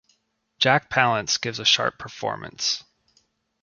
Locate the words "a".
1.59-1.63